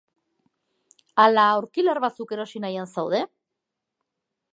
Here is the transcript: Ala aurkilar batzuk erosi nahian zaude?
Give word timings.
Ala 1.25 1.43
aurkilar 1.57 2.01
batzuk 2.05 2.33
erosi 2.37 2.63
nahian 2.65 2.89
zaude? 2.95 3.21